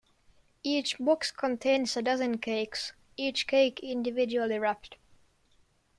Each 0.63 0.97
box 0.97 1.29
contains 1.31 1.95
a 1.95 2.01
dozen 2.01 2.39
cakes, 2.39 2.93
each 3.17 3.45
cake 3.45 3.81
individually 3.81 4.57
wrapped. 4.57 4.95